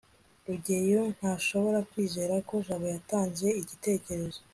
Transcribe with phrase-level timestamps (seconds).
[0.47, 4.39] rugeyo ntashobora kwizera ko jabo yatanze igitekerezo